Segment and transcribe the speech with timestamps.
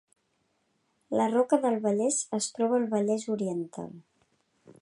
[1.19, 3.95] La Roca del Vallès es troba al Vallès Oriental